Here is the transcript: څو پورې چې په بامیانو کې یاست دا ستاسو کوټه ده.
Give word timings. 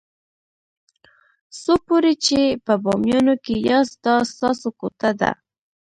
څو 1.61 1.73
پورې 1.85 2.13
چې 2.25 2.39
په 2.65 2.73
بامیانو 2.83 3.35
کې 3.45 3.55
یاست 3.69 3.95
دا 4.05 4.15
ستاسو 4.31 4.67
کوټه 4.79 5.09
ده. 5.19 5.31